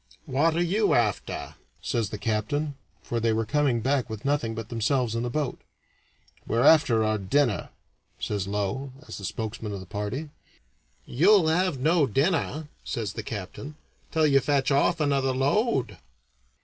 "What 0.25 0.55
are 0.55 0.63
you 0.63 0.95
after?" 0.95 1.53
says 1.79 2.09
the 2.09 2.17
captain, 2.17 2.73
for 3.03 3.19
they 3.19 3.31
were 3.33 3.45
coming 3.45 3.81
back 3.81 4.09
with 4.09 4.25
nothing 4.25 4.55
but 4.55 4.69
themselves 4.69 5.13
in 5.13 5.21
the 5.21 5.29
boat. 5.29 5.61
"We're 6.47 6.63
after 6.63 7.03
our 7.03 7.19
dinner," 7.19 7.69
says 8.19 8.47
Low, 8.47 8.93
as 9.07 9.17
spokesman 9.17 9.73
of 9.73 9.79
the 9.79 9.85
party. 9.85 10.31
"You'll 11.05 11.49
have 11.49 11.77
no 11.79 12.07
dinner," 12.07 12.67
says 12.83 13.13
the 13.13 13.21
captain, 13.21 13.75
"until 14.09 14.25
you 14.25 14.39
fetch 14.39 14.71
off 14.71 14.99
another 14.99 15.33
load." 15.33 15.97